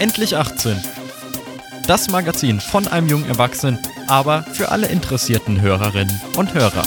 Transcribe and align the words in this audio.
Endlich 0.00 0.34
18. 0.34 0.80
Das 1.86 2.08
Magazin 2.08 2.58
von 2.58 2.88
einem 2.88 3.06
jungen 3.06 3.26
Erwachsenen, 3.26 3.78
aber 4.06 4.44
für 4.44 4.70
alle 4.70 4.86
interessierten 4.86 5.60
Hörerinnen 5.60 6.18
und 6.38 6.54
Hörer. 6.54 6.84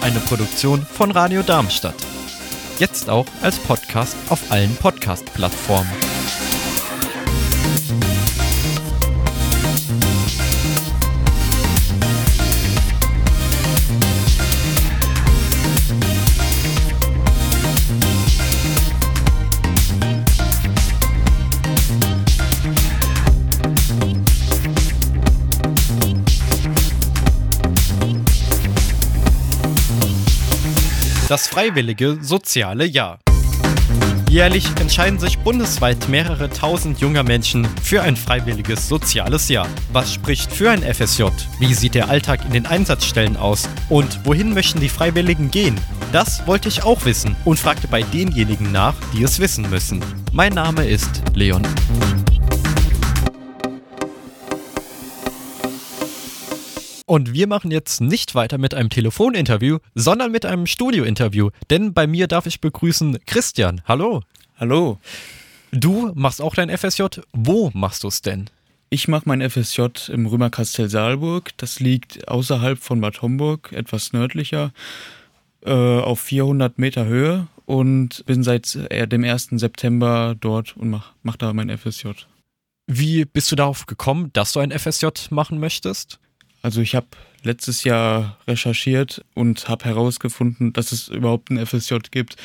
Eine 0.00 0.18
Produktion 0.20 0.86
von 0.86 1.10
Radio 1.10 1.42
Darmstadt. 1.42 1.94
Jetzt 2.78 3.10
auch 3.10 3.26
als 3.42 3.58
Podcast 3.58 4.16
auf 4.30 4.50
allen 4.50 4.74
Podcast-Plattformen. 4.76 6.07
Das 31.28 31.46
freiwillige 31.46 32.16
soziale 32.22 32.86
Jahr. 32.86 33.18
Jährlich 34.30 34.66
entscheiden 34.80 35.18
sich 35.18 35.38
bundesweit 35.38 36.08
mehrere 36.08 36.48
tausend 36.48 37.00
junger 37.00 37.22
Menschen 37.22 37.68
für 37.82 38.00
ein 38.00 38.16
freiwilliges 38.16 38.88
soziales 38.88 39.50
Jahr. 39.50 39.68
Was 39.92 40.14
spricht 40.14 40.50
für 40.50 40.70
ein 40.70 40.82
FSJ? 40.82 41.24
Wie 41.58 41.74
sieht 41.74 41.94
der 41.94 42.08
Alltag 42.08 42.46
in 42.46 42.52
den 42.52 42.64
Einsatzstellen 42.64 43.36
aus? 43.36 43.68
Und 43.90 44.24
wohin 44.24 44.54
möchten 44.54 44.80
die 44.80 44.88
Freiwilligen 44.88 45.50
gehen? 45.50 45.78
Das 46.12 46.46
wollte 46.46 46.68
ich 46.68 46.84
auch 46.84 47.04
wissen 47.04 47.36
und 47.44 47.58
fragte 47.58 47.88
bei 47.88 48.00
denjenigen 48.00 48.72
nach, 48.72 48.94
die 49.12 49.22
es 49.22 49.38
wissen 49.38 49.68
müssen. 49.68 50.02
Mein 50.32 50.54
Name 50.54 50.86
ist 50.86 51.22
Leon. 51.34 51.66
Und 57.08 57.32
wir 57.32 57.46
machen 57.46 57.70
jetzt 57.70 58.02
nicht 58.02 58.34
weiter 58.34 58.58
mit 58.58 58.74
einem 58.74 58.90
Telefoninterview, 58.90 59.78
sondern 59.94 60.30
mit 60.30 60.44
einem 60.44 60.66
Studiointerview. 60.66 61.48
Denn 61.70 61.94
bei 61.94 62.06
mir 62.06 62.26
darf 62.26 62.44
ich 62.44 62.60
begrüßen 62.60 63.16
Christian. 63.24 63.80
Hallo. 63.86 64.24
Hallo. 64.58 64.98
Du 65.72 66.12
machst 66.14 66.42
auch 66.42 66.54
dein 66.54 66.68
FSJ. 66.68 67.04
Wo 67.32 67.70
machst 67.72 68.04
du 68.04 68.08
es 68.08 68.20
denn? 68.20 68.50
Ich 68.90 69.08
mache 69.08 69.22
mein 69.24 69.40
FSJ 69.40 69.86
im 70.08 70.26
Römerkastell 70.26 70.90
Saalburg. 70.90 71.56
Das 71.56 71.80
liegt 71.80 72.28
außerhalb 72.28 72.78
von 72.78 73.00
Bad 73.00 73.22
Homburg, 73.22 73.72
etwas 73.72 74.12
nördlicher, 74.12 74.74
äh, 75.64 75.72
auf 75.72 76.20
400 76.20 76.78
Meter 76.78 77.06
Höhe 77.06 77.46
und 77.64 78.22
bin 78.26 78.42
seit 78.42 78.74
äh, 78.90 79.08
dem 79.08 79.24
1. 79.24 79.48
September 79.52 80.36
dort 80.38 80.76
und 80.76 80.90
mache 80.90 81.14
mach 81.22 81.36
da 81.36 81.54
mein 81.54 81.70
FSJ. 81.70 82.08
Wie 82.86 83.24
bist 83.24 83.50
du 83.50 83.56
darauf 83.56 83.86
gekommen, 83.86 84.28
dass 84.34 84.52
du 84.52 84.60
ein 84.60 84.78
FSJ 84.78 85.06
machen 85.30 85.58
möchtest? 85.58 86.20
Also 86.62 86.80
ich 86.80 86.94
habe 86.94 87.06
letztes 87.42 87.84
Jahr 87.84 88.38
recherchiert 88.46 89.24
und 89.34 89.68
habe 89.68 89.84
herausgefunden, 89.84 90.72
dass 90.72 90.92
es 90.92 91.08
überhaupt 91.08 91.50
ein 91.50 91.64
FSJ 91.64 91.96
gibt 92.10 92.36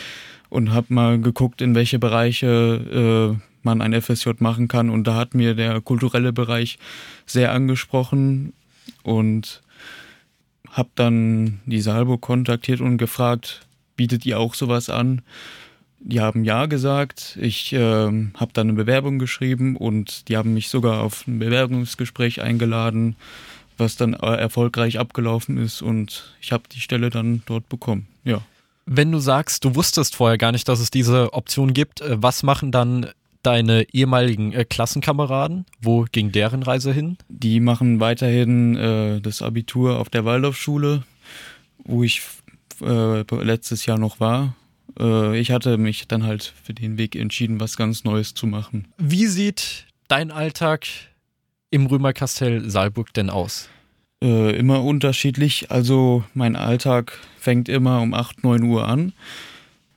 und 0.50 0.72
habe 0.72 0.94
mal 0.94 1.20
geguckt, 1.20 1.62
in 1.62 1.76
welche 1.76 2.00
Bereiche 2.00 3.38
äh, 3.38 3.42
man 3.64 3.82
ein 3.82 4.00
FSJ 4.00 4.32
machen 4.40 4.68
kann. 4.68 4.90
Und 4.90 5.06
da 5.06 5.16
hat 5.16 5.34
mir 5.34 5.56
der 5.56 5.82
kulturelle 5.82 6.34
Bereich 6.34 6.78
sehr 7.26 7.52
angesprochen 7.52 8.54
und 9.02 9.62
habe 10.70 10.90
dann 10.96 11.60
die 11.66 11.82
Salbo 11.82 12.18
kontaktiert 12.18 12.82
und 12.82 12.98
gefragt, 12.98 13.66
bietet 13.96 14.26
ihr 14.26 14.40
auch 14.40 14.54
sowas 14.54 14.90
an? 14.90 15.22
Die 16.00 16.20
haben 16.20 16.44
ja 16.44 16.66
gesagt. 16.66 17.38
Ich 17.40 17.72
äh, 17.74 17.80
habe 17.80 18.52
dann 18.54 18.68
eine 18.68 18.74
Bewerbung 18.74 19.20
geschrieben 19.20 19.78
und 19.78 20.28
die 20.28 20.36
haben 20.36 20.54
mich 20.54 20.68
sogar 20.68 21.02
auf 21.02 21.26
ein 21.28 21.40
Bewerbungsgespräch 21.40 22.42
eingeladen 22.42 23.16
was 23.78 23.96
dann 23.96 24.14
äh, 24.14 24.36
erfolgreich 24.36 25.00
abgelaufen 25.00 25.58
ist 25.58 25.82
und 25.82 26.34
ich 26.42 26.52
habe 26.52 26.64
die 26.72 26.80
Stelle 26.80 27.10
dann 27.10 27.44
dort 27.46 27.70
bekommen. 27.70 28.08
Ja. 28.24 28.42
Wenn 28.86 29.12
du 29.12 29.20
sagst, 29.20 29.64
du 29.64 29.76
wusstest 29.76 30.16
vorher 30.16 30.38
gar 30.38 30.52
nicht, 30.52 30.68
dass 30.68 30.80
es 30.80 30.92
diese 30.92 31.34
Option 31.34 31.74
gibt, 31.74 32.02
äh, 32.02 32.22
was 32.22 32.44
machen 32.44 32.72
dann 32.72 33.08
deine 33.44 33.86
ehemaligen 33.94 34.54
äh, 34.54 34.66
Klassenkameraden? 34.66 35.66
Wo 35.82 36.06
ging 36.12 36.32
deren 36.32 36.64
Reise 36.64 36.94
hin? 36.94 37.18
Die 37.28 37.60
machen 37.60 38.00
weiterhin 38.00 38.76
äh, 38.76 39.22
das 39.22 39.42
Abitur 39.42 40.00
auf 40.00 40.10
der 40.10 40.26
Waldorfschule, 40.26 41.04
wo 41.84 42.04
ich 42.04 42.22
äh, 42.82 43.22
letztes 43.22 43.86
Jahr 43.86 43.98
noch 43.98 44.20
war. 44.20 44.56
Äh, 45.00 45.40
ich 45.40 45.52
hatte 45.52 45.78
mich 45.78 46.08
dann 46.08 46.24
halt 46.24 46.54
für 46.64 46.74
den 46.74 46.98
Weg 46.98 47.16
entschieden, 47.16 47.60
was 47.60 47.78
ganz 47.78 48.04
Neues 48.04 48.34
zu 48.34 48.48
machen. 48.48 48.88
Wie 48.98 49.28
sieht 49.28 49.86
dein 50.08 50.32
Alltag 50.32 50.88
im 51.74 51.88
Römerkastell 51.88 52.70
Saalburg 52.70 53.14
denn 53.14 53.32
aus? 53.32 53.68
Äh, 54.24 54.56
immer 54.56 54.84
unterschiedlich. 54.84 55.72
Also 55.72 56.24
mein 56.36 56.56
Alltag 56.56 57.20
fängt 57.40 57.68
immer 57.68 58.02
um 58.02 58.14
8, 58.14 58.44
9 58.44 58.62
Uhr 58.64 58.88
an. 58.88 59.14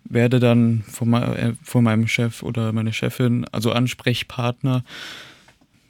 Werde 0.05 0.41
dann 0.41 0.85
von, 0.91 1.13
äh, 1.13 1.53
von 1.63 1.85
meinem 1.85 2.09
Chef 2.09 2.43
oder 2.43 2.73
meine 2.73 2.95
Chefin, 2.95 3.45
also 3.53 3.73
Ansprechpartner, 3.73 4.85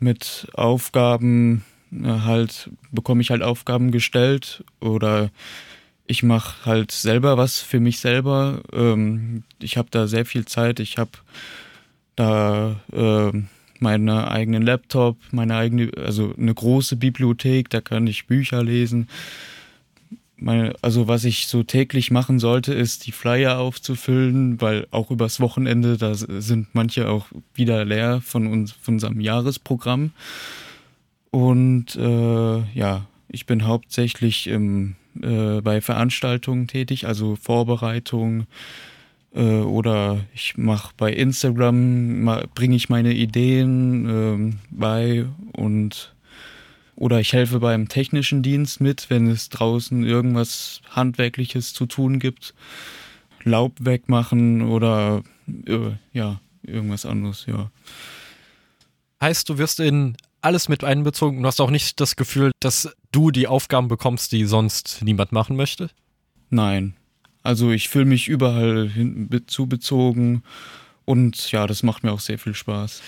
mit 0.00 0.48
Aufgaben 0.54 1.64
äh, 1.92 2.08
halt, 2.08 2.68
bekomme 2.90 3.22
ich 3.22 3.30
halt 3.30 3.42
Aufgaben 3.42 3.92
gestellt 3.92 4.64
oder 4.80 5.30
ich 6.08 6.24
mache 6.24 6.66
halt 6.66 6.90
selber 6.90 7.36
was 7.36 7.60
für 7.60 7.78
mich 7.78 8.00
selber. 8.00 8.60
Ähm, 8.72 9.44
ich 9.60 9.76
habe 9.76 9.88
da 9.92 10.08
sehr 10.08 10.26
viel 10.26 10.46
Zeit. 10.46 10.80
Ich 10.80 10.98
habe 10.98 11.12
da 12.16 12.80
äh, 12.92 13.32
meinen 13.80 14.08
eigenen 14.08 14.62
Laptop, 14.62 15.18
meine 15.32 15.56
eigene, 15.56 15.90
also 15.96 16.34
eine 16.36 16.54
große 16.54 16.96
Bibliothek, 16.96 17.70
da 17.70 17.80
kann 17.80 18.06
ich 18.06 18.26
Bücher 18.26 18.62
lesen. 18.62 19.08
Meine, 20.38 20.74
also 20.82 21.08
was 21.08 21.24
ich 21.24 21.46
so 21.46 21.62
täglich 21.62 22.10
machen 22.10 22.38
sollte, 22.38 22.74
ist 22.74 23.06
die 23.06 23.12
Flyer 23.12 23.58
aufzufüllen, 23.58 24.60
weil 24.60 24.86
auch 24.90 25.10
übers 25.10 25.40
Wochenende, 25.40 25.96
da 25.96 26.14
sind 26.14 26.68
manche 26.74 27.08
auch 27.08 27.26
wieder 27.54 27.84
leer 27.84 28.20
von, 28.20 28.46
uns, 28.46 28.72
von 28.72 28.94
unserem 28.94 29.20
Jahresprogramm. 29.20 30.12
Und 31.30 31.96
äh, 31.96 32.58
ja, 32.74 33.06
ich 33.28 33.46
bin 33.46 33.66
hauptsächlich 33.66 34.46
im, 34.46 34.96
äh, 35.22 35.60
bei 35.62 35.80
Veranstaltungen 35.80 36.66
tätig, 36.68 37.06
also 37.06 37.36
Vorbereitung, 37.36 38.46
äh, 39.36 39.60
oder 39.60 40.24
ich 40.34 40.56
mache 40.56 40.92
bei 40.96 41.12
Instagram, 41.12 42.24
bringe 42.54 42.74
ich 42.74 42.88
meine 42.88 43.12
Ideen 43.12 44.50
äh, 44.50 44.56
bei 44.70 45.26
und 45.52 46.14
oder 46.96 47.20
ich 47.20 47.34
helfe 47.34 47.60
beim 47.60 47.88
technischen 47.88 48.42
Dienst 48.42 48.80
mit, 48.80 49.10
wenn 49.10 49.28
es 49.28 49.50
draußen 49.50 50.02
irgendwas 50.02 50.80
Handwerkliches 50.90 51.74
zu 51.74 51.84
tun 51.84 52.18
gibt. 52.18 52.54
Laub 53.44 53.74
wegmachen 53.78 54.62
oder 54.62 55.22
äh, 55.66 55.92
ja, 56.12 56.40
irgendwas 56.62 57.04
anderes, 57.04 57.44
ja. 57.46 57.70
Heißt, 59.20 59.48
du 59.48 59.58
wirst 59.58 59.78
in 59.78 60.16
alles 60.40 60.68
mit 60.68 60.84
einbezogen. 60.84 61.42
Du 61.42 61.46
hast 61.46 61.60
auch 61.60 61.70
nicht 61.70 62.00
das 62.00 62.16
Gefühl, 62.16 62.52
dass 62.60 62.96
du 63.12 63.30
die 63.30 63.46
Aufgaben 63.46 63.88
bekommst, 63.88 64.32
die 64.32 64.44
sonst 64.46 65.00
niemand 65.02 65.32
machen 65.32 65.56
möchte? 65.56 65.90
Nein, 66.48 66.94
also 67.46 67.70
ich 67.70 67.88
fühle 67.88 68.04
mich 68.04 68.28
überall 68.28 68.88
hin, 68.88 69.30
zubezogen 69.46 70.42
und 71.04 71.50
ja, 71.52 71.66
das 71.66 71.82
macht 71.82 72.02
mir 72.02 72.12
auch 72.12 72.20
sehr 72.20 72.38
viel 72.38 72.54
Spaß. 72.54 73.02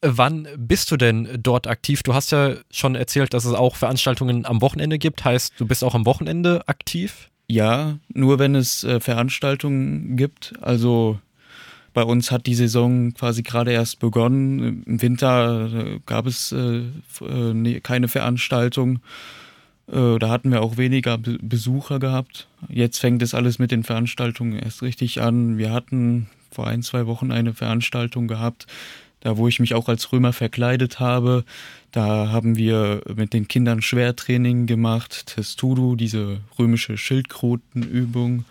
Wann 0.00 0.48
bist 0.56 0.90
du 0.90 0.96
denn 0.96 1.28
dort 1.42 1.66
aktiv? 1.66 2.02
Du 2.02 2.14
hast 2.14 2.30
ja 2.30 2.54
schon 2.70 2.94
erzählt, 2.94 3.34
dass 3.34 3.44
es 3.44 3.54
auch 3.54 3.76
Veranstaltungen 3.76 4.46
am 4.46 4.60
Wochenende 4.60 4.98
gibt. 4.98 5.24
Heißt, 5.24 5.54
du 5.58 5.66
bist 5.66 5.82
auch 5.82 5.94
am 5.94 6.06
Wochenende 6.06 6.66
aktiv? 6.68 7.30
Ja, 7.48 7.98
nur 8.12 8.38
wenn 8.38 8.54
es 8.54 8.84
äh, 8.84 9.00
Veranstaltungen 9.00 10.16
gibt. 10.16 10.54
Also 10.60 11.18
bei 11.94 12.04
uns 12.04 12.30
hat 12.30 12.46
die 12.46 12.54
Saison 12.54 13.12
quasi 13.14 13.42
gerade 13.42 13.72
erst 13.72 13.98
begonnen. 13.98 14.84
Im 14.86 15.02
Winter 15.02 15.68
äh, 15.72 16.00
gab 16.06 16.26
es 16.26 16.52
äh, 16.52 16.82
äh 17.20 17.54
ne, 17.54 17.80
keine 17.80 18.06
Veranstaltung. 18.06 19.00
Äh, 19.90 20.18
da 20.18 20.28
hatten 20.28 20.50
wir 20.50 20.62
auch 20.62 20.76
weniger 20.76 21.18
Besucher 21.18 21.98
gehabt. 21.98 22.48
Jetzt 22.68 22.98
fängt 22.98 23.22
es 23.22 23.34
alles 23.34 23.58
mit 23.58 23.70
den 23.70 23.84
Veranstaltungen 23.84 24.58
erst 24.58 24.82
richtig 24.82 25.20
an. 25.20 25.58
Wir 25.58 25.72
hatten 25.72 26.28
vor 26.50 26.66
ein, 26.66 26.82
zwei 26.82 27.06
Wochen 27.06 27.32
eine 27.32 27.54
Veranstaltung 27.54 28.28
gehabt, 28.28 28.66
da 29.20 29.36
wo 29.36 29.48
ich 29.48 29.60
mich 29.60 29.74
auch 29.74 29.88
als 29.88 30.12
Römer 30.12 30.32
verkleidet 30.32 31.00
habe. 31.00 31.44
Da 31.90 32.30
haben 32.30 32.56
wir 32.56 33.02
mit 33.14 33.32
den 33.32 33.48
Kindern 33.48 33.82
Schwertraining 33.82 34.66
gemacht, 34.66 35.26
Testudo, 35.34 35.96
diese 35.96 36.40
römische 36.58 36.98
Schildkrötenübung. 36.98 38.44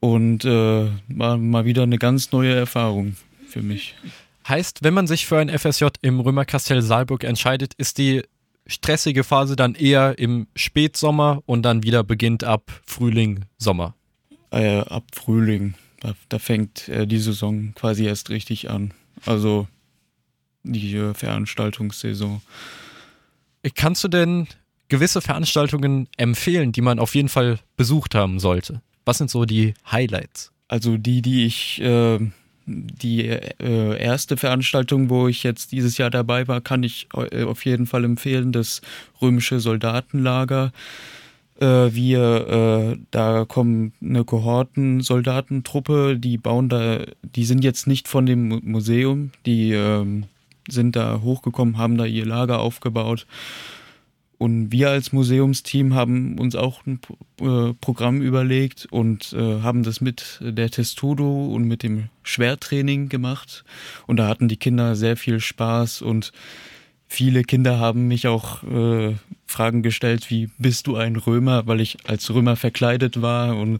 Und 0.00 0.44
äh, 0.44 0.88
war 1.08 1.38
mal 1.38 1.64
wieder 1.64 1.84
eine 1.84 1.98
ganz 1.98 2.32
neue 2.32 2.52
Erfahrung 2.52 3.16
für 3.46 3.62
mich. 3.62 3.94
Heißt, 4.48 4.82
wenn 4.82 4.94
man 4.94 5.06
sich 5.06 5.26
für 5.26 5.38
ein 5.38 5.48
FSJ 5.48 5.86
im 6.00 6.18
Römerkastell 6.18 6.82
Saalburg 6.82 7.22
entscheidet, 7.22 7.74
ist 7.74 7.98
die 7.98 8.22
stressige 8.66 9.24
Phase 9.24 9.56
dann 9.56 9.74
eher 9.74 10.18
im 10.18 10.46
Spätsommer 10.54 11.42
und 11.46 11.62
dann 11.62 11.82
wieder 11.82 12.04
beginnt 12.04 12.44
ab 12.44 12.80
Frühling, 12.86 13.44
Sommer? 13.58 13.94
Äh, 14.50 14.78
ab 14.78 15.04
Frühling. 15.12 15.74
Da, 16.00 16.14
da 16.28 16.38
fängt 16.38 16.88
äh, 16.88 17.06
die 17.06 17.18
Saison 17.18 17.74
quasi 17.74 18.04
erst 18.04 18.30
richtig 18.30 18.70
an. 18.70 18.92
Also 19.24 19.68
die 20.62 20.96
äh, 20.96 21.14
Veranstaltungssaison. 21.14 22.42
Kannst 23.74 24.02
du 24.02 24.08
denn 24.08 24.48
gewisse 24.88 25.20
Veranstaltungen 25.20 26.08
empfehlen, 26.16 26.72
die 26.72 26.80
man 26.80 26.98
auf 26.98 27.14
jeden 27.14 27.28
Fall 27.28 27.58
besucht 27.76 28.14
haben 28.14 28.40
sollte? 28.40 28.82
Was 29.04 29.18
sind 29.18 29.30
so 29.30 29.44
die 29.44 29.74
Highlights? 29.90 30.52
Also 30.68 30.96
die, 30.96 31.22
die 31.22 31.46
ich, 31.46 31.80
äh, 31.80 32.18
die 32.66 33.26
äh, 33.28 33.98
erste 33.98 34.36
Veranstaltung, 34.36 35.10
wo 35.10 35.28
ich 35.28 35.42
jetzt 35.42 35.72
dieses 35.72 35.98
Jahr 35.98 36.10
dabei 36.10 36.48
war, 36.48 36.60
kann 36.60 36.82
ich 36.82 37.08
äh, 37.14 37.44
auf 37.44 37.64
jeden 37.64 37.86
Fall 37.86 38.04
empfehlen, 38.04 38.52
das 38.52 38.82
römische 39.20 39.60
Soldatenlager. 39.60 40.72
Äh, 41.60 41.94
wir, 41.94 42.94
äh, 42.94 42.98
da 43.10 43.44
kommen 43.44 43.92
eine 44.02 44.24
Kohorten-Soldatentruppe, 44.24 46.16
die 46.18 46.38
bauen 46.38 46.68
da, 46.68 47.00
die 47.22 47.44
sind 47.44 47.62
jetzt 47.62 47.86
nicht 47.86 48.08
von 48.08 48.26
dem 48.26 48.60
Museum, 48.64 49.30
die 49.46 49.72
ähm, 49.72 50.24
sind 50.68 50.96
da 50.96 51.20
hochgekommen, 51.22 51.78
haben 51.78 51.96
da 51.96 52.04
ihr 52.04 52.26
Lager 52.26 52.60
aufgebaut. 52.60 53.26
Und 54.42 54.72
wir 54.72 54.90
als 54.90 55.12
Museumsteam 55.12 55.94
haben 55.94 56.36
uns 56.36 56.56
auch 56.56 56.84
ein 56.84 56.98
äh, 57.40 57.74
Programm 57.74 58.20
überlegt 58.22 58.88
und 58.90 59.32
äh, 59.34 59.60
haben 59.60 59.84
das 59.84 60.00
mit 60.00 60.40
der 60.40 60.68
Testudo 60.68 61.46
und 61.46 61.62
mit 61.62 61.84
dem 61.84 62.08
Schwertraining 62.24 63.08
gemacht. 63.08 63.62
Und 64.08 64.16
da 64.16 64.26
hatten 64.26 64.48
die 64.48 64.56
Kinder 64.56 64.96
sehr 64.96 65.16
viel 65.16 65.38
Spaß 65.38 66.02
und 66.02 66.32
viele 67.06 67.44
Kinder 67.44 67.78
haben 67.78 68.08
mich 68.08 68.26
auch 68.26 68.64
äh, 68.64 69.14
Fragen 69.46 69.84
gestellt, 69.84 70.28
wie 70.28 70.50
bist 70.58 70.88
du 70.88 70.96
ein 70.96 71.14
Römer, 71.14 71.68
weil 71.68 71.80
ich 71.80 71.98
als 72.08 72.28
Römer 72.34 72.56
verkleidet 72.56 73.22
war 73.22 73.56
und 73.56 73.78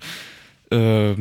äh, 0.71 1.15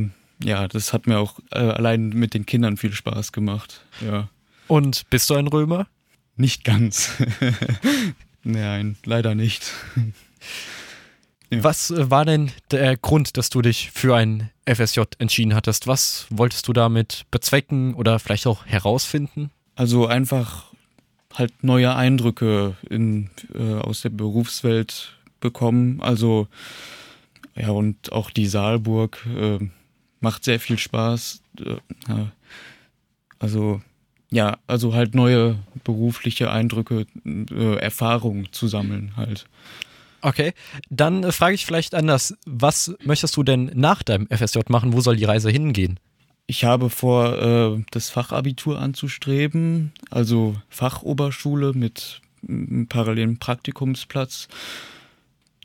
ja, 0.44 0.68
das 0.68 0.94
hat 0.94 1.08
mir 1.08 1.18
auch 1.18 1.40
äh, 1.50 1.58
allein 1.58 2.10
mit 2.10 2.36
den 2.36 2.46
Kindern 2.46 2.78
viel 2.78 2.94
Spaß 2.94 3.32
gemacht. 3.32 3.82
Ja. 4.06 4.30
Und 4.68 5.10
bist 5.10 5.32
du 5.32 5.34
ein 5.34 5.48
Römer? 5.48 5.88
Nicht 6.36 6.64
ganz. 6.64 7.10
Nein, 8.44 8.98
leider 9.06 9.36
nicht. 9.36 9.72
ja. 11.50 11.64
Was 11.64 11.92
äh, 11.92 12.10
war 12.10 12.26
denn 12.26 12.52
der 12.72 12.98
Grund, 12.98 13.38
dass 13.38 13.50
du 13.50 13.62
dich 13.62 13.92
für 13.92 14.16
ein 14.16 14.50
FSJ 14.66 15.02
entschieden 15.20 15.54
hattest? 15.54 15.88
Was 15.88 16.28
wolltest 16.30 16.68
du 16.68 16.74
damit 16.74 17.26
bezwecken 17.32 17.94
oder 17.94 18.20
vielleicht 18.20 18.48
auch 18.48 18.66
herausfinden? 18.66 19.52
Also 19.76 20.08
einfach 20.08 20.72
halt 21.34 21.64
neue 21.64 21.96
Eindrücke 21.96 22.76
in, 22.90 23.30
äh, 23.54 23.76
aus 23.76 24.02
der 24.02 24.10
Berufswelt 24.10 25.18
bekommen. 25.40 26.02
Also 26.02 26.48
ja, 27.56 27.70
und 27.70 28.12
auch 28.12 28.32
die 28.32 28.48
Saalburg 28.48 29.26
äh, 29.36 29.60
macht 30.20 30.44
sehr 30.44 30.60
viel 30.60 30.78
Spaß. 30.78 31.42
Äh, 31.60 32.26
also 33.40 33.82
ja, 34.32 34.58
also 34.66 34.94
halt 34.94 35.14
neue 35.14 35.58
berufliche 35.84 36.50
Eindrücke, 36.52 37.06
äh, 37.26 37.76
Erfahrungen 37.76 38.48
zu 38.52 38.68
sammeln 38.68 39.14
halt. 39.18 39.46
Okay, 40.22 40.54
dann 40.90 41.24
äh, 41.24 41.32
frage 41.32 41.56
ich 41.56 41.66
vielleicht 41.66 41.94
anders. 41.94 42.36
Was 42.46 42.96
möchtest 43.04 43.36
du 43.36 43.44
denn 43.44 43.72
nach 43.74 44.04
deinem 44.04 44.28
FSJ 44.28 44.60
machen? 44.70 44.94
Wo 44.94 45.02
soll 45.02 45.18
die 45.18 45.26
Reise 45.26 45.50
hingehen? 45.50 46.00
Ich 46.48 46.64
habe 46.64 46.90
vor, 46.90 47.38
äh, 47.38 47.84
das 47.92 48.10
Fachabitur 48.10 48.80
anzustreben, 48.80 49.92
also 50.10 50.56
Fachoberschule 50.70 51.74
mit 51.74 52.22
einem 52.48 52.88
parallelen 52.88 53.38
Praktikumsplatz. 53.38 54.48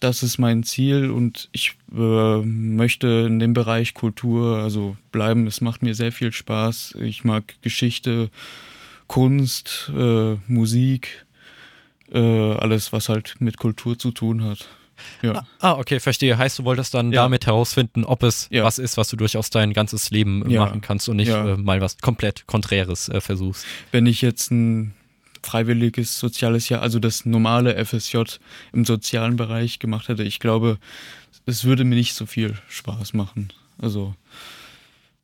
Das 0.00 0.22
ist 0.22 0.38
mein 0.38 0.62
Ziel 0.62 1.10
und 1.10 1.48
ich 1.52 1.74
äh, 1.90 2.40
möchte 2.42 3.24
in 3.26 3.38
dem 3.38 3.54
Bereich 3.54 3.94
Kultur 3.94 4.58
also 4.58 4.96
bleiben. 5.10 5.46
Es 5.46 5.60
macht 5.60 5.82
mir 5.82 5.94
sehr 5.94 6.12
viel 6.12 6.32
Spaß. 6.32 6.96
Ich 7.00 7.24
mag 7.24 7.54
Geschichte, 7.62 8.30
Kunst, 9.06 9.90
äh, 9.96 10.36
Musik, 10.48 11.24
äh, 12.12 12.18
alles, 12.18 12.92
was 12.92 13.08
halt 13.08 13.36
mit 13.38 13.56
Kultur 13.56 13.98
zu 13.98 14.10
tun 14.10 14.44
hat. 14.44 14.68
Ja. 15.22 15.32
Ah, 15.32 15.46
ah 15.60 15.72
okay, 15.78 16.00
verstehe. 16.00 16.36
Heißt, 16.36 16.58
du 16.58 16.64
wolltest 16.64 16.94
dann 16.94 17.12
ja. 17.12 17.22
damit 17.22 17.46
herausfinden, 17.46 18.04
ob 18.04 18.22
es 18.22 18.48
ja. 18.50 18.64
was 18.64 18.78
ist, 18.78 18.96
was 18.96 19.08
du 19.08 19.16
durchaus 19.16 19.50
dein 19.50 19.72
ganzes 19.72 20.10
Leben 20.10 20.40
machen 20.54 20.80
kannst 20.80 21.08
und 21.08 21.16
nicht 21.16 21.30
äh, 21.30 21.56
mal 21.56 21.80
was 21.80 21.98
komplett 21.98 22.46
Konträres 22.46 23.08
äh, 23.08 23.20
versuchst. 23.20 23.66
Wenn 23.92 24.06
ich 24.06 24.22
jetzt 24.22 24.50
ein 24.50 24.94
freiwilliges 25.46 26.18
soziales 26.18 26.68
Jahr, 26.68 26.82
also 26.82 26.98
das 26.98 27.24
normale 27.24 27.82
FSJ 27.84 28.18
im 28.72 28.84
sozialen 28.84 29.36
Bereich 29.36 29.78
gemacht 29.78 30.08
hätte, 30.08 30.24
ich 30.24 30.40
glaube, 30.40 30.78
es 31.46 31.64
würde 31.64 31.84
mir 31.84 31.94
nicht 31.94 32.14
so 32.14 32.26
viel 32.26 32.54
Spaß 32.68 33.14
machen. 33.14 33.48
Also. 33.78 34.14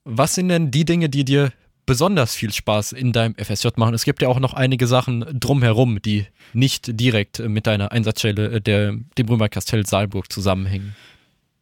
Was 0.05 0.35
sind 0.35 0.49
denn 0.49 0.71
die 0.71 0.85
Dinge, 0.85 1.09
die 1.09 1.25
dir 1.25 1.53
besonders 1.87 2.35
viel 2.35 2.53
Spaß 2.53 2.93
in 2.93 3.13
deinem 3.13 3.35
FSJ 3.35 3.69
machen? 3.77 3.95
Es 3.95 4.05
gibt 4.05 4.23
ja 4.23 4.29
auch 4.29 4.41
noch 4.41 4.55
einige 4.55 4.87
Sachen 4.87 5.25
drumherum, 5.39 6.01
die 6.01 6.27
nicht 6.53 7.01
direkt 7.01 7.41
mit 7.41 7.67
deiner 7.67 7.93
Einsatzstelle, 7.93 8.61
der, 8.61 8.95
dem 9.19 9.29
Römerkastell 9.29 9.85
Saalburg 9.87 10.33
zusammenhängen. 10.33 10.95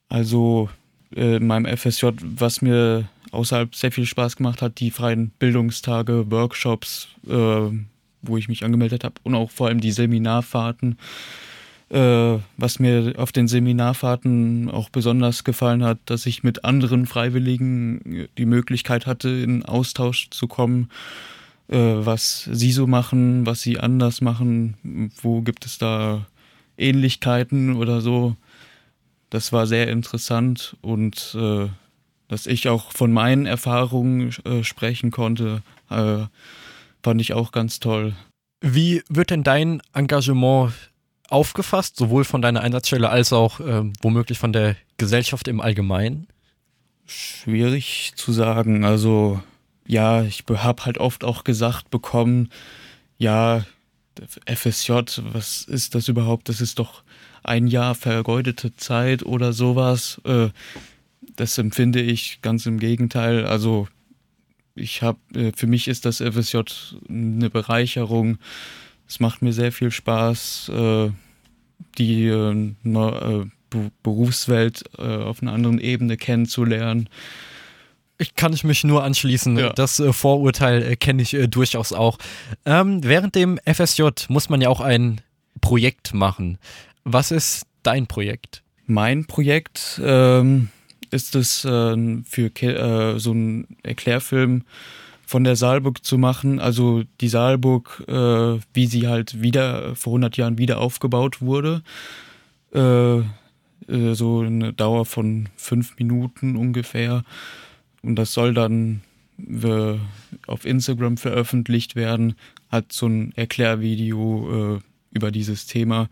Also 0.08 0.68
äh, 1.14 1.36
in 1.36 1.46
meinem 1.46 1.76
FSJ, 1.76 2.08
was 2.22 2.62
mir 2.62 3.08
außerhalb 3.30 3.74
sehr 3.74 3.92
viel 3.92 4.06
Spaß 4.06 4.36
gemacht 4.36 4.62
hat, 4.62 4.80
die 4.80 4.90
freien 4.90 5.30
Bildungstage, 5.38 6.30
Workshops, 6.30 7.08
äh, 7.28 7.70
wo 8.22 8.36
ich 8.36 8.48
mich 8.48 8.64
angemeldet 8.64 9.04
habe 9.04 9.14
und 9.22 9.34
auch 9.34 9.50
vor 9.50 9.68
allem 9.68 9.80
die 9.80 9.92
Seminarfahrten. 9.92 10.98
Äh, 11.90 12.38
was 12.56 12.78
mir 12.78 13.14
auf 13.16 13.32
den 13.32 13.48
Seminarfahrten 13.48 14.70
auch 14.70 14.90
besonders 14.90 15.42
gefallen 15.42 15.82
hat, 15.82 15.98
dass 16.04 16.24
ich 16.26 16.44
mit 16.44 16.64
anderen 16.64 17.06
Freiwilligen 17.06 18.28
die 18.38 18.46
Möglichkeit 18.46 19.06
hatte, 19.06 19.28
in 19.28 19.64
Austausch 19.64 20.30
zu 20.30 20.46
kommen, 20.46 20.88
äh, 21.66 21.76
was 21.76 22.48
sie 22.52 22.70
so 22.70 22.86
machen, 22.86 23.44
was 23.44 23.62
sie 23.62 23.80
anders 23.80 24.20
machen, 24.20 25.10
wo 25.20 25.42
gibt 25.42 25.66
es 25.66 25.78
da 25.78 26.26
Ähnlichkeiten 26.78 27.76
oder 27.76 28.00
so. 28.00 28.36
Das 29.30 29.52
war 29.52 29.66
sehr 29.66 29.88
interessant 29.88 30.76
und 30.82 31.36
äh, 31.38 31.68
dass 32.28 32.46
ich 32.46 32.68
auch 32.68 32.92
von 32.92 33.12
meinen 33.12 33.46
Erfahrungen 33.46 34.32
äh, 34.44 34.62
sprechen 34.62 35.10
konnte, 35.10 35.62
äh, 35.90 36.24
fand 37.02 37.20
ich 37.20 37.32
auch 37.32 37.52
ganz 37.52 37.80
toll. 37.80 38.14
Wie 38.60 39.02
wird 39.08 39.30
denn 39.30 39.42
dein 39.42 39.82
Engagement 39.94 40.72
aufgefasst, 41.28 41.96
sowohl 41.96 42.24
von 42.24 42.42
deiner 42.42 42.60
Einsatzstelle 42.60 43.08
als 43.08 43.32
auch 43.32 43.60
äh, 43.60 43.84
womöglich 44.02 44.38
von 44.38 44.52
der 44.52 44.76
Gesellschaft 44.98 45.48
im 45.48 45.60
Allgemeinen? 45.60 46.26
Schwierig 47.06 48.12
zu 48.16 48.32
sagen. 48.32 48.84
Also 48.84 49.40
ja, 49.86 50.22
ich 50.22 50.44
habe 50.48 50.84
halt 50.84 50.98
oft 50.98 51.24
auch 51.24 51.44
gesagt 51.44 51.90
bekommen, 51.90 52.50
ja, 53.18 53.64
FSJ, 54.46 54.92
was 55.32 55.62
ist 55.62 55.94
das 55.94 56.08
überhaupt? 56.08 56.48
Das 56.48 56.60
ist 56.60 56.78
doch 56.78 57.02
ein 57.42 57.66
Jahr 57.66 57.94
vergeudete 57.94 58.74
Zeit 58.76 59.24
oder 59.24 59.52
sowas. 59.52 60.20
Äh, 60.24 60.48
das 61.36 61.56
empfinde 61.58 62.00
ich 62.00 62.42
ganz 62.42 62.66
im 62.66 62.78
Gegenteil. 62.78 63.46
Also 63.46 63.88
ich 64.74 65.02
habe, 65.02 65.18
äh, 65.34 65.52
für 65.54 65.66
mich 65.66 65.88
ist 65.88 66.04
das 66.04 66.18
FSJ 66.18 66.58
eine 67.08 67.50
Bereicherung. 67.50 68.38
Es 69.08 69.20
macht 69.20 69.42
mir 69.42 69.52
sehr 69.52 69.72
viel 69.72 69.90
Spaß, 69.90 70.70
äh, 70.74 71.10
die 71.98 72.26
äh, 72.26 73.46
Berufswelt 74.02 74.98
auf 74.98 75.42
einer 75.42 75.52
anderen 75.52 75.78
Ebene 75.78 76.16
kennenzulernen. 76.16 77.08
Ich 78.20 78.34
kann 78.34 78.52
ich 78.52 78.64
mich 78.64 78.84
nur 78.84 79.02
anschließen. 79.02 79.58
Ja. 79.58 79.72
Das 79.72 79.98
äh, 79.98 80.12
Vorurteil 80.12 80.82
äh, 80.82 80.96
kenne 80.96 81.22
ich 81.22 81.32
äh, 81.32 81.48
durchaus 81.48 81.94
auch. 81.94 82.18
Ähm, 82.66 83.02
während 83.02 83.34
dem 83.34 83.58
FSJ 83.64 84.02
muss 84.28 84.50
man 84.50 84.60
ja 84.60 84.68
auch 84.68 84.82
ein 84.82 85.22
Projekt 85.62 86.12
machen. 86.12 86.58
Was 87.04 87.30
ist 87.30 87.66
dein 87.82 88.06
Projekt? 88.06 88.62
Mein 88.86 89.24
Projekt 89.24 90.00
ähm, 90.04 90.68
ist 91.10 91.34
es 91.34 91.64
äh, 91.64 91.96
für 92.24 92.50
äh, 92.62 93.18
so 93.18 93.30
einen 93.32 93.76
Erklärfilm 93.82 94.64
von 95.30 95.44
der 95.44 95.54
Saalburg 95.54 96.04
zu 96.04 96.18
machen. 96.18 96.58
Also 96.58 97.04
die 97.20 97.28
Saalburg, 97.28 98.02
äh, 98.08 98.58
wie 98.74 98.86
sie 98.86 99.06
halt 99.06 99.40
wieder 99.40 99.94
vor 99.94 100.12
100 100.14 100.36
Jahren 100.36 100.58
wieder 100.58 100.80
aufgebaut 100.80 101.40
wurde. 101.40 101.82
Äh, 102.74 103.18
äh, 103.18 104.14
so 104.14 104.40
eine 104.40 104.72
Dauer 104.72 105.06
von 105.06 105.48
fünf 105.56 105.96
Minuten 105.98 106.56
ungefähr. 106.56 107.22
Und 108.02 108.16
das 108.16 108.32
soll 108.32 108.54
dann 108.54 109.02
äh, 109.38 109.98
auf 110.48 110.64
Instagram 110.64 111.16
veröffentlicht 111.16 111.94
werden. 111.94 112.34
Hat 112.68 112.92
so 112.92 113.06
ein 113.06 113.32
Erklärvideo 113.36 114.80
über 115.12 115.30
dieses 115.30 115.66
Thema. 115.66 116.08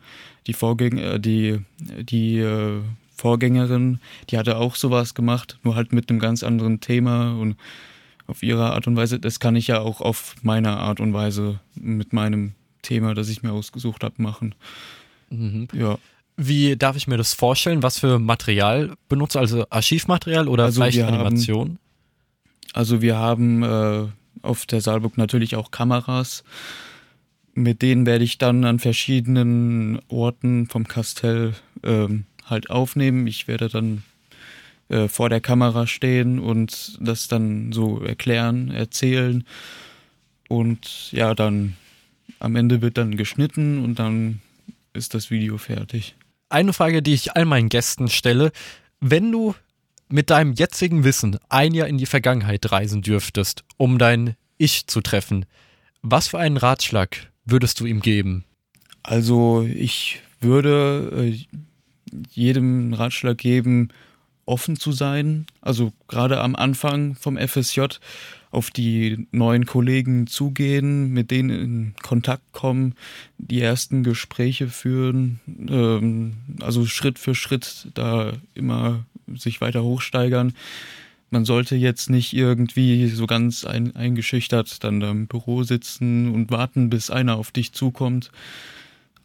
Die 0.46 0.52
Vorgänger, 0.52 1.18
die, 1.18 1.58
die 1.78 2.44
Vorgängerin, 3.18 4.00
die 4.30 4.38
hatte 4.38 4.56
auch 4.56 4.76
sowas 4.76 5.14
gemacht, 5.14 5.58
nur 5.62 5.74
halt 5.74 5.92
mit 5.92 6.08
einem 6.08 6.18
ganz 6.18 6.42
anderen 6.42 6.80
Thema 6.80 7.32
und 7.38 7.56
auf 8.26 8.42
ihre 8.42 8.72
Art 8.72 8.86
und 8.86 8.96
Weise. 8.96 9.18
Das 9.18 9.40
kann 9.40 9.56
ich 9.56 9.66
ja 9.66 9.80
auch 9.80 10.00
auf 10.00 10.36
meine 10.42 10.76
Art 10.76 11.00
und 11.00 11.12
Weise 11.12 11.60
mit 11.74 12.12
meinem 12.12 12.52
Thema, 12.82 13.14
das 13.14 13.28
ich 13.28 13.42
mir 13.42 13.52
ausgesucht 13.52 14.04
habe, 14.04 14.22
machen. 14.22 14.54
Mhm. 15.30 15.68
Ja. 15.72 15.98
Wie 16.36 16.76
darf 16.76 16.96
ich 16.96 17.08
mir 17.08 17.16
das 17.16 17.34
vorstellen? 17.34 17.82
Was 17.82 17.98
für 17.98 18.18
Material 18.18 18.94
benutzt? 19.08 19.36
Also 19.36 19.66
Archivmaterial 19.70 20.46
oder 20.46 20.64
also 20.64 20.80
vielleicht 20.80 21.02
Animation? 21.02 21.68
Haben, 21.68 21.78
also 22.72 23.02
wir 23.02 23.16
haben 23.16 23.62
äh, 23.64 24.04
auf 24.42 24.66
der 24.66 24.80
Saalburg 24.80 25.18
natürlich 25.18 25.56
auch 25.56 25.72
Kameras 25.72 26.44
mit 27.58 27.82
denen 27.82 28.06
werde 28.06 28.24
ich 28.24 28.38
dann 28.38 28.64
an 28.64 28.78
verschiedenen 28.78 30.00
Orten 30.08 30.66
vom 30.68 30.86
Kastell 30.86 31.54
ähm, 31.82 32.24
halt 32.50 32.70
aufnehmen. 32.70 33.26
Ich 33.26 33.48
werde 33.48 33.68
dann 33.68 34.02
äh, 34.88 35.08
vor 35.08 35.28
der 35.28 35.40
Kamera 35.40 35.86
stehen 35.86 36.38
und 36.38 36.98
das 37.00 37.28
dann 37.28 37.72
so 37.72 38.00
erklären, 38.00 38.70
erzählen. 38.70 39.44
Und 40.48 41.12
ja, 41.12 41.34
dann 41.34 41.76
am 42.38 42.56
Ende 42.56 42.80
wird 42.80 42.98
dann 42.98 43.16
geschnitten 43.16 43.84
und 43.84 43.98
dann 43.98 44.40
ist 44.92 45.14
das 45.14 45.30
Video 45.30 45.58
fertig. 45.58 46.14
Eine 46.48 46.72
Frage, 46.72 47.02
die 47.02 47.14
ich 47.14 47.36
all 47.36 47.44
meinen 47.44 47.68
Gästen 47.68 48.08
stelle. 48.08 48.52
Wenn 49.00 49.30
du 49.30 49.54
mit 50.08 50.30
deinem 50.30 50.54
jetzigen 50.54 51.04
Wissen 51.04 51.38
ein 51.48 51.74
Jahr 51.74 51.88
in 51.88 51.98
die 51.98 52.06
Vergangenheit 52.06 52.72
reisen 52.72 53.02
dürftest, 53.02 53.64
um 53.76 53.98
dein 53.98 54.36
Ich 54.56 54.86
zu 54.86 55.02
treffen, 55.02 55.44
was 56.02 56.28
für 56.28 56.38
einen 56.38 56.56
Ratschlag 56.56 57.28
würdest 57.44 57.80
du 57.80 57.86
ihm 57.86 58.00
geben? 58.00 58.44
Also 59.02 59.62
ich 59.62 60.20
würde 60.40 61.12
äh, 61.14 61.58
jedem 62.30 62.92
Ratschlag 62.94 63.38
geben, 63.38 63.88
offen 64.48 64.76
zu 64.76 64.92
sein. 64.92 65.46
Also 65.60 65.92
gerade 66.08 66.40
am 66.40 66.56
Anfang 66.56 67.14
vom 67.14 67.36
FSJ 67.36 67.82
auf 68.50 68.70
die 68.70 69.26
neuen 69.30 69.66
Kollegen 69.66 70.26
zugehen, 70.26 71.12
mit 71.12 71.30
denen 71.30 71.50
in 71.50 71.94
Kontakt 72.02 72.52
kommen, 72.52 72.94
die 73.36 73.60
ersten 73.60 74.02
Gespräche 74.02 74.68
führen, 74.68 75.40
ähm, 75.68 76.38
also 76.60 76.86
Schritt 76.86 77.18
für 77.18 77.34
Schritt 77.34 77.88
da 77.94 78.32
immer 78.54 79.04
sich 79.34 79.60
weiter 79.60 79.82
hochsteigern. 79.82 80.54
Man 81.30 81.44
sollte 81.44 81.76
jetzt 81.76 82.08
nicht 82.08 82.32
irgendwie 82.32 83.06
so 83.08 83.26
ganz 83.26 83.66
ein, 83.66 83.94
eingeschüchtert 83.94 84.82
dann 84.82 85.00
da 85.00 85.10
im 85.10 85.26
Büro 85.26 85.62
sitzen 85.62 86.32
und 86.32 86.50
warten, 86.50 86.88
bis 86.88 87.10
einer 87.10 87.36
auf 87.36 87.50
dich 87.50 87.72
zukommt. 87.72 88.30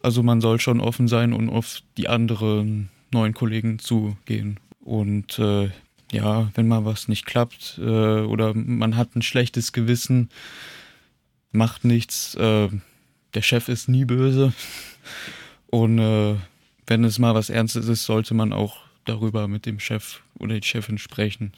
Also 0.03 0.21
man 0.21 0.41
soll 0.41 0.59
schon 0.59 0.81
offen 0.81 1.07
sein 1.07 1.33
und 1.33 1.49
auf 1.49 1.81
die 1.97 2.09
anderen 2.09 2.89
neuen 3.11 3.33
Kollegen 3.33 3.79
zugehen. 3.79 4.59
Und 4.81 5.39
äh, 5.39 5.69
ja, 6.11 6.51
wenn 6.55 6.67
mal 6.67 6.85
was 6.85 7.07
nicht 7.07 7.25
klappt 7.25 7.79
äh, 7.81 8.21
oder 8.21 8.53
man 8.53 8.97
hat 8.97 9.15
ein 9.15 9.21
schlechtes 9.21 9.71
Gewissen, 9.71 10.29
macht 11.51 11.85
nichts. 11.85 12.35
Äh, 12.35 12.69
der 13.33 13.41
Chef 13.41 13.69
ist 13.69 13.87
nie 13.87 14.05
böse. 14.05 14.53
Und 15.67 15.97
äh, 15.99 16.35
wenn 16.85 17.03
es 17.03 17.17
mal 17.17 17.33
was 17.33 17.49
Ernstes 17.49 17.87
ist, 17.87 18.03
sollte 18.03 18.33
man 18.33 18.53
auch 18.53 18.81
darüber 19.05 19.47
mit 19.47 19.65
dem 19.65 19.79
Chef 19.79 20.21
oder 20.37 20.59
die 20.59 20.67
Chefin 20.67 20.97
sprechen. 20.97 21.53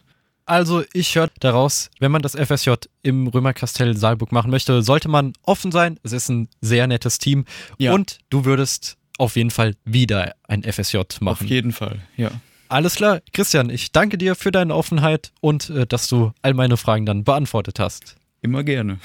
Also 0.46 0.84
ich 0.94 1.16
höre 1.16 1.30
daraus, 1.40 1.90
wenn 2.00 2.12
man 2.12 2.22
das 2.22 2.36
FSJ 2.36 2.74
im 3.02 3.28
Römerkastell 3.28 3.98
Saalburg 3.98 4.32
machen 4.32 4.52
möchte, 4.52 4.84
sollte 4.84 5.10
man 5.10 5.34
offen 5.42 5.72
sein. 5.72 6.00
Es 6.04 6.12
ist 6.12 6.30
ein 6.30 6.50
sehr 6.62 6.86
nettes 6.86 7.18
Team 7.18 7.46
ja. 7.80 7.94
und 7.94 8.20
du 8.30 8.46
würdest 8.46 8.98
auf 9.18 9.36
jeden 9.38 9.50
Fall 9.50 9.76
wieder 9.86 10.36
ein 10.48 10.64
FSJ 10.64 10.98
machen. 11.20 11.28
Auf 11.28 11.42
jeden 11.42 11.72
Fall, 11.72 12.00
ja. 12.16 12.30
Alles 12.68 12.96
klar, 12.96 13.22
Christian, 13.32 13.70
ich 13.70 13.92
danke 13.92 14.18
dir 14.18 14.36
für 14.36 14.52
deine 14.52 14.76
Offenheit 14.76 15.32
und 15.40 15.70
äh, 15.70 15.86
dass 15.86 16.08
du 16.08 16.32
all 16.42 16.54
meine 16.54 16.78
Fragen 16.78 17.06
dann 17.06 17.24
beantwortet 17.24 17.80
hast. 17.80 18.16
Immer 18.42 18.64
gerne. 18.64 19.00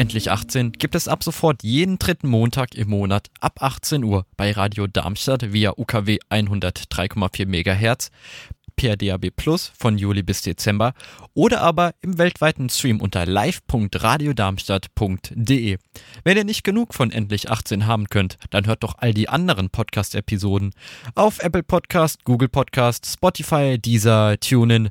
Endlich 0.00 0.30
18 0.30 0.72
gibt 0.72 0.94
es 0.94 1.08
ab 1.08 1.22
sofort 1.22 1.62
jeden 1.62 1.98
dritten 1.98 2.26
Montag 2.26 2.74
im 2.74 2.88
Monat 2.88 3.28
ab 3.38 3.60
18 3.60 4.02
Uhr 4.02 4.24
bei 4.38 4.50
Radio 4.50 4.86
Darmstadt 4.86 5.52
via 5.52 5.74
UKW 5.76 6.16
103,4 6.30 7.44
MHz, 7.44 8.10
per 8.76 8.96
DAB 8.96 9.30
Plus 9.36 9.70
von 9.78 9.98
Juli 9.98 10.22
bis 10.22 10.40
Dezember 10.40 10.94
oder 11.34 11.60
aber 11.60 11.92
im 12.00 12.16
weltweiten 12.16 12.70
Stream 12.70 13.02
unter 13.02 13.26
live.radiodarmstadt.de. 13.26 15.76
Wenn 16.24 16.36
ihr 16.38 16.44
nicht 16.44 16.64
genug 16.64 16.94
von 16.94 17.10
Endlich 17.10 17.50
18 17.50 17.86
haben 17.86 18.08
könnt, 18.08 18.38
dann 18.48 18.66
hört 18.66 18.82
doch 18.82 18.94
all 18.96 19.12
die 19.12 19.28
anderen 19.28 19.68
Podcast-Episoden 19.68 20.72
auf 21.14 21.42
Apple 21.42 21.62
Podcast, 21.62 22.24
Google 22.24 22.48
Podcast, 22.48 23.04
Spotify, 23.04 23.78
Deezer, 23.78 24.40
TuneIn 24.40 24.88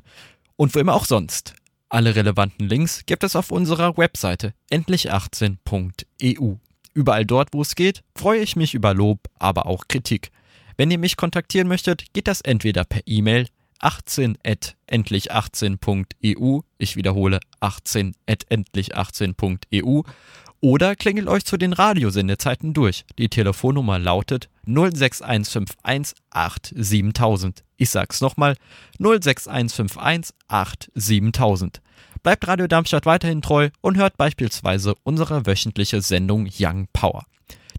und 0.54 0.72
wo 0.72 0.78
immer 0.78 0.94
auch 0.94 1.06
sonst. 1.06 1.54
Alle 1.92 2.14
relevanten 2.14 2.68
Links 2.68 3.04
gibt 3.04 3.24
es 3.24 3.34
auf 3.34 3.50
unserer 3.50 3.96
Webseite 3.96 4.54
endlich18.eu. 4.70 6.54
Überall 6.94 7.26
dort, 7.26 7.48
wo 7.52 7.62
es 7.62 7.74
geht, 7.74 8.04
freue 8.14 8.40
ich 8.40 8.54
mich 8.54 8.74
über 8.74 8.94
Lob, 8.94 9.18
aber 9.40 9.66
auch 9.66 9.88
Kritik. 9.88 10.30
Wenn 10.76 10.92
ihr 10.92 10.98
mich 10.98 11.16
kontaktieren 11.16 11.66
möchtet, 11.66 12.12
geht 12.12 12.28
das 12.28 12.42
entweder 12.42 12.84
per 12.84 13.02
E-Mail 13.06 13.48
18 13.80 14.38
endlich18.eu. 14.88 16.60
Ich 16.78 16.94
wiederhole 16.94 17.40
18 17.58 18.14
endlich18.eu. 18.28 20.02
Oder 20.62 20.94
klingelt 20.94 21.26
euch 21.26 21.44
zu 21.44 21.56
den 21.56 21.72
Radiosendezeiten 21.72 22.74
durch. 22.74 23.04
Die 23.18 23.30
Telefonnummer 23.30 23.98
lautet 23.98 24.50
06151 24.66 26.14
87000. 26.30 27.64
Ich 27.78 27.88
sag's 27.88 28.20
nochmal 28.20 28.56
06151 28.98 30.34
87000. 30.48 31.80
Bleibt 32.22 32.46
Radio 32.46 32.66
Darmstadt 32.66 33.06
weiterhin 33.06 33.40
treu 33.40 33.70
und 33.80 33.96
hört 33.96 34.18
beispielsweise 34.18 34.94
unsere 35.02 35.46
wöchentliche 35.46 36.02
Sendung 36.02 36.46
Young 36.58 36.88
Power. 36.92 37.24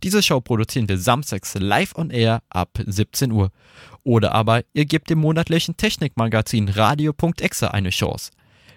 Diese 0.01 0.23
Show 0.23 0.41
produzieren 0.41 0.89
wir 0.89 0.97
samstags 0.97 1.53
live 1.53 1.95
on 1.95 2.09
air 2.09 2.41
ab 2.49 2.79
17 2.83 3.31
Uhr. 3.31 3.51
Oder 4.03 4.31
aber 4.31 4.63
ihr 4.73 4.85
gebt 4.85 5.11
dem 5.11 5.19
monatlichen 5.19 5.77
Technikmagazin 5.77 6.69
Radio.exe 6.69 7.71
eine 7.71 7.91
Chance. 7.91 8.31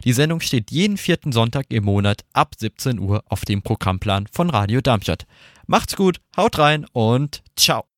Die 0.05 0.13
Sendung 0.13 0.41
steht 0.41 0.71
jeden 0.71 0.99
vierten 0.99 1.33
Sonntag 1.33 1.67
im 1.71 1.85
Monat 1.85 2.25
ab 2.35 2.53
17 2.59 2.99
Uhr 2.99 3.25
auf 3.27 3.47
dem 3.47 3.63
Programmplan 3.63 4.27
von 4.31 4.51
Radio 4.51 4.83
Darmstadt. 4.83 5.25
Macht's 5.67 5.97
gut, 5.97 6.21
haut 6.37 6.59
rein 6.59 6.85
und 6.93 7.43
ciao. 7.57 7.94